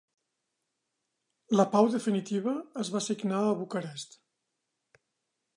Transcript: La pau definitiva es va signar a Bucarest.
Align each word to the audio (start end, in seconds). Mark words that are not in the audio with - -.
La 1.59 1.67
pau 1.75 1.91
definitiva 1.97 2.55
es 2.85 2.93
va 2.97 3.05
signar 3.11 3.45
a 3.51 3.55
Bucarest. 3.63 4.21